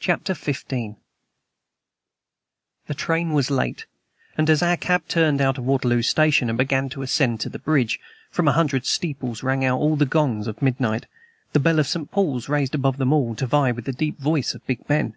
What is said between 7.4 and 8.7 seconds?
to the bridge, from a